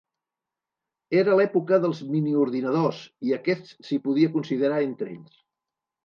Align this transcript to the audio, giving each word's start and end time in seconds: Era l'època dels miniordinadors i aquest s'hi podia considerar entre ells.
Era 1.17 1.33
l'època 1.39 1.77
dels 1.83 1.99
miniordinadors 2.13 3.01
i 3.31 3.35
aquest 3.37 3.69
s'hi 3.89 3.99
podia 4.07 4.31
considerar 4.39 4.81
entre 4.87 5.13
ells. 5.19 5.37